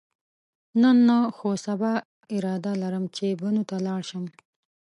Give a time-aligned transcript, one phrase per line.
[0.81, 1.93] نن نه، خو سبا
[2.35, 4.25] اراده لرم چې بنو ته لاړ شم.